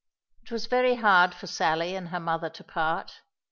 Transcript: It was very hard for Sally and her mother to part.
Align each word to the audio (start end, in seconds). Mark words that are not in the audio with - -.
It 0.41 0.49
was 0.49 0.65
very 0.65 0.95
hard 0.95 1.35
for 1.35 1.45
Sally 1.45 1.93
and 1.93 2.09
her 2.09 2.19
mother 2.19 2.49
to 2.49 2.63
part. 2.63 3.21